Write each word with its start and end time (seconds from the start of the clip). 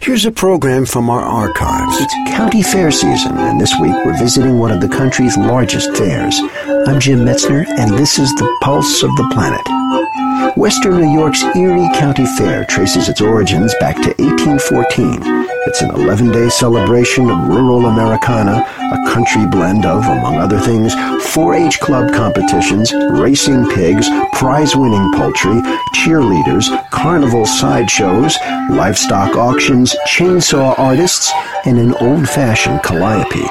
Here's 0.00 0.26
a 0.26 0.30
program 0.32 0.84
from 0.84 1.08
our 1.08 1.22
archives. 1.22 1.96
It's 1.98 2.14
county 2.36 2.62
fair 2.62 2.90
season, 2.90 3.38
and 3.38 3.58
this 3.60 3.72
week 3.80 3.94
we're 4.04 4.18
visiting 4.18 4.58
one 4.58 4.70
of 4.70 4.80
the 4.82 4.88
country's 4.88 5.36
largest 5.36 5.96
fairs. 5.96 6.38
I'm 6.86 7.00
Jim 7.00 7.20
Metzner, 7.20 7.66
and 7.78 7.96
this 7.98 8.18
is 8.18 8.28
the 8.34 8.54
Pulse 8.60 9.02
of 9.02 9.10
the 9.16 9.28
Planet. 9.32 10.56
Western 10.58 11.00
New 11.00 11.10
York's 11.10 11.42
Erie 11.56 11.88
County 11.94 12.26
Fair 12.36 12.66
traces 12.66 13.08
its 13.08 13.22
origins 13.22 13.74
back 13.80 13.96
to 13.96 14.10
1814. 14.22 15.22
It's 15.66 15.80
an 15.80 15.94
11 15.94 16.30
day 16.30 16.50
celebration 16.50 17.30
of 17.30 17.48
rural 17.48 17.86
Americana, 17.86 18.66
a 18.92 19.10
country 19.10 19.46
blend 19.46 19.86
of, 19.86 20.04
among 20.04 20.36
other 20.36 20.60
things, 20.60 20.94
4 21.32 21.54
H 21.54 21.80
club 21.80 22.12
competitions, 22.12 22.92
racing 22.92 23.70
pigs, 23.70 24.06
prize 24.34 24.76
winning 24.76 25.10
poultry, 25.14 25.62
cheerleaders, 25.94 26.68
carnival 26.90 27.46
sideshows, 27.46 28.36
livestock 28.68 29.36
auctions, 29.36 29.96
chainsaw 30.06 30.78
artists, 30.78 31.32
and 31.64 31.78
an 31.78 31.94
old 31.94 32.28
fashioned 32.28 32.82
calliope. 32.82 33.48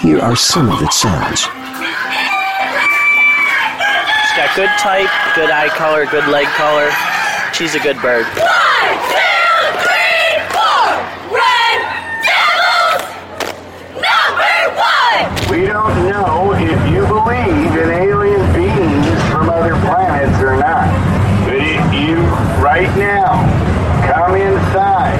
Here 0.00 0.18
are 0.18 0.34
some 0.34 0.68
of 0.68 0.82
its 0.82 0.96
sounds 0.96 1.46
It's 4.22 4.34
got 4.34 4.50
good 4.56 4.70
type, 4.80 5.10
good 5.36 5.50
eye 5.50 5.70
color, 5.78 6.06
good 6.06 6.26
leg 6.26 6.46
color. 6.58 6.90
She's 7.54 7.76
a 7.76 7.80
good 7.80 8.02
bird. 8.02 8.26
One, 8.26 9.31
come 24.06 24.34
inside 24.34 25.18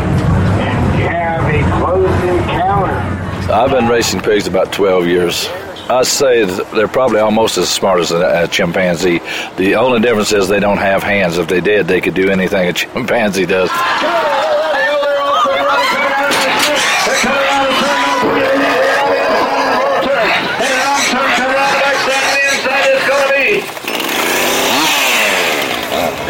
and 0.61 1.03
have 1.03 1.45
a 1.47 1.63
close 1.79 2.23
encounter. 2.25 3.53
I've 3.53 3.71
been 3.71 3.89
racing 3.89 4.21
pigs 4.21 4.47
about 4.47 4.73
12 4.73 5.07
years. 5.07 5.49
I 5.89 6.05
say 6.05 6.45
they're 6.45 6.89
probably 6.89 7.21
almost 7.21 7.59
as 7.59 7.69
smart 7.69 8.01
as 8.01 8.13
a, 8.13 8.45
a, 8.45 8.49
chimpanzee. 8.49 9.21
The 9.57 9.75
only 9.75 10.01
difference 10.01 10.33
is 10.33 10.49
they 10.49 10.61
don't 10.61 10.79
have 10.79 11.03
hands. 11.03 11.39
If 11.39 11.49
they 11.49 11.61
did, 11.61 11.87
they 11.87 12.01
could 12.01 12.15
do 12.15 12.31
anything 12.31 12.69
a 12.69 12.73
chimpanzee 12.73 13.47
does. 13.47 13.71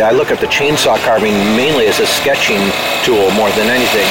I 0.03 0.11
look 0.11 0.31
at 0.33 0.41
the 0.41 0.47
chainsaw 0.47 0.99
carving 1.05 1.33
mainly 1.57 1.87
as 1.87 2.01
a 2.01 2.07
sketching 2.07 2.59
tool 3.05 3.31
more 3.33 3.51
than 3.51 3.69
anything. 3.69 4.09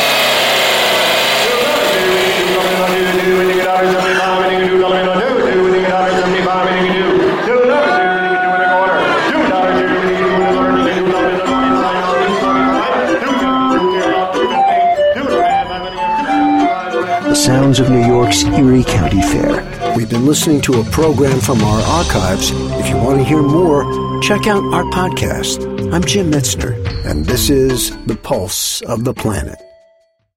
The 17.28 17.36
sounds 17.36 17.80
of 17.80 17.90
New 17.90 18.06
York's 18.06 18.44
Erie 18.44 18.84
County 18.84 19.22
Fair. 19.22 19.94
We've 19.96 20.10
been 20.10 20.26
listening 20.26 20.62
to 20.62 20.80
a 20.80 20.84
program 20.86 21.40
from 21.40 21.62
our 21.64 21.82
archives. 21.82 22.52
If 22.80 22.90
you 22.90 22.98
want 22.98 23.20
to 23.20 23.24
hear 23.26 23.42
more, 23.42 23.84
check 24.22 24.48
out 24.48 24.64
our 24.74 24.84
podcast. 24.86 25.71
I'm 25.94 26.06
Jim 26.06 26.32
Metzner, 26.32 26.74
and 27.06 27.26
this 27.26 27.50
is 27.50 27.92
The 28.06 28.16
Pulse 28.16 28.82
of 28.84 29.04
the 29.04 29.14
Planet. 29.14 29.71